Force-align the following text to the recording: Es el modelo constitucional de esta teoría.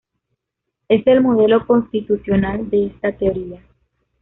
Es 0.89 1.05
el 1.05 1.21
modelo 1.21 1.67
constitucional 1.67 2.67
de 2.71 2.87
esta 2.87 3.15
teoría. 3.15 3.61